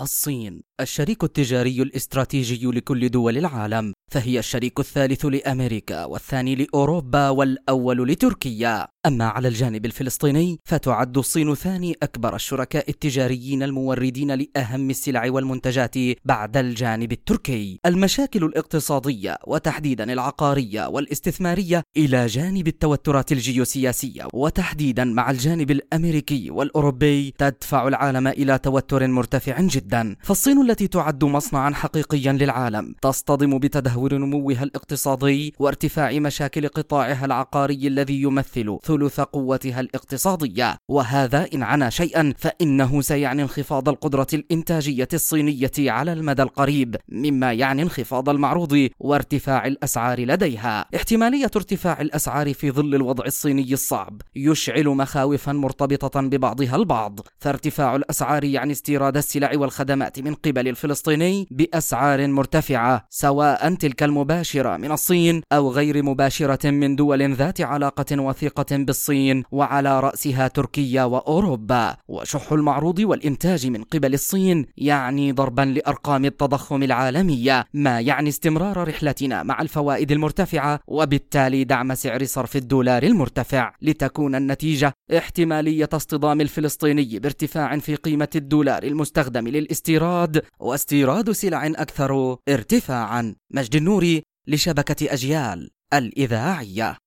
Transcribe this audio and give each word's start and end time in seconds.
الصين 0.00 0.60
الشريك 0.80 1.24
التجاري 1.24 1.82
الاستراتيجي 1.82 2.66
لكل 2.66 3.08
دول 3.08 3.38
العالم. 3.38 3.92
فهي 4.10 4.38
الشريك 4.38 4.80
الثالث 4.80 5.24
لأمريكا 5.24 6.04
والثاني 6.04 6.54
لأوروبا 6.54 7.28
والأول 7.28 8.08
لتركيا. 8.08 8.88
أما 9.06 9.24
على 9.24 9.48
الجانب 9.48 9.86
الفلسطيني 9.86 10.60
فتعد 10.64 11.18
الصين 11.18 11.54
ثاني 11.54 11.96
أكبر 12.02 12.34
الشركاء 12.34 12.90
التجاريين 12.90 13.62
الموردين 13.62 14.30
لأهم 14.30 14.90
السلع 14.90 15.30
والمنتجات 15.30 15.94
بعد 16.24 16.56
الجانب 16.56 17.12
التركي. 17.12 17.78
المشاكل 17.86 18.44
الاقتصادية 18.44 19.38
وتحديدا 19.46 20.12
العقارية 20.12 20.86
والاستثمارية 20.88 21.82
إلى 21.96 22.26
جانب 22.26 22.68
التوترات 22.68 23.32
الجيوسياسية 23.32 24.28
وتحديدا 24.34 25.04
مع 25.04 25.30
الجانب 25.30 25.70
الأمريكي 25.70 26.50
والأوروبي 26.50 27.34
تدفع 27.38 27.88
العالم 27.88 28.28
إلى 28.28 28.58
توتر 28.58 29.06
مرتفع 29.06 29.60
جدا. 29.60 30.16
فالصين 30.22 30.70
التي 30.70 30.88
تعد 30.88 31.24
مصنعا 31.24 31.70
حقيقيا 31.70 32.32
للعالم 32.32 32.94
تصطدم 33.02 33.58
بتدهور 33.58 33.97
نموها 34.06 34.62
الاقتصادي 34.62 35.54
وارتفاع 35.58 36.12
مشاكل 36.12 36.68
قطاعها 36.68 37.24
العقاري 37.24 37.86
الذي 37.86 38.22
يمثل 38.22 38.78
ثلث 38.84 39.20
قوتها 39.20 39.80
الاقتصادية. 39.80 40.76
وهذا 40.88 41.48
إن 41.54 41.62
عنا 41.62 41.90
شيئا 41.90 42.34
فإنه 42.38 43.00
سيعني 43.00 43.42
انخفاض 43.42 43.88
القدرة 43.88 44.26
الإنتاجية 44.34 45.08
الصينية 45.14 45.70
على 45.78 46.12
المدى 46.12 46.42
القريب 46.42 46.96
مما 47.08 47.52
يعني 47.52 47.82
انخفاض 47.82 48.28
المعروض 48.28 48.88
وارتفاع 49.00 49.66
الأسعار 49.66 50.20
لديها. 50.20 50.86
احتمالية 50.94 51.50
ارتفاع 51.56 52.00
الأسعار 52.00 52.54
في 52.54 52.70
ظل 52.70 52.94
الوضع 52.94 53.24
الصيني 53.24 53.72
الصعب 53.72 54.22
يشعل 54.36 54.88
مخاوفا 54.88 55.52
مرتبطة 55.52 56.20
ببعضها 56.20 56.76
البعض. 56.76 57.20
فارتفاع 57.38 57.96
الأسعار 57.96 58.44
يعني 58.44 58.72
استيراد 58.72 59.16
السلع 59.16 59.50
والخدمات 59.54 60.20
من 60.20 60.34
قبل 60.34 60.68
الفلسطيني 60.68 61.48
بأسعار 61.50 62.26
مرتفعة 62.26 63.06
سواء 63.10 63.74
تلك 63.74 63.87
المباشرة 64.02 64.76
من 64.76 64.92
الصين 64.92 65.42
أو 65.52 65.70
غير 65.72 66.02
مباشرة 66.02 66.70
من 66.70 66.96
دول 66.96 67.34
ذات 67.34 67.60
علاقة 67.60 68.20
وثيقة 68.22 68.76
بالصين 68.76 69.42
وعلى 69.52 70.00
رأسها 70.00 70.48
تركيا 70.48 71.04
وأوروبا. 71.04 71.96
وشح 72.08 72.52
المعروض 72.52 72.98
والإنتاج 72.98 73.66
من 73.66 73.82
قبل 73.82 74.14
الصين 74.14 74.66
يعني 74.76 75.32
ضربا 75.32 75.62
لأرقام 75.62 76.24
التضخم 76.24 76.82
العالمية 76.82 77.64
ما 77.74 78.00
يعني 78.00 78.28
استمرار 78.28 78.88
رحلتنا 78.88 79.42
مع 79.42 79.62
الفوائد 79.62 80.12
المرتفعة 80.12 80.80
وبالتالي 80.86 81.64
دعم 81.64 81.94
سعر 81.94 82.24
صرف 82.24 82.56
الدولار 82.56 83.02
المرتفع. 83.02 83.74
لتكون 83.82 84.34
النتيجة 84.34 84.92
احتمالية 85.16 85.88
اصطدام 85.92 86.40
الفلسطيني 86.40 87.18
بارتفاع 87.18 87.78
في 87.78 87.94
قيمة 87.94 88.28
الدولار 88.36 88.82
المستخدم 88.82 89.48
للاستيراد 89.48 90.42
واستيراد 90.60 91.30
سلع 91.30 91.66
أكثر 91.66 92.36
ارتفاعا. 92.48 93.34
مجد 93.50 93.77
النوري 93.78 94.22
لشبكة 94.46 95.12
أجيال 95.12 95.70
الإذاعية. 95.94 96.96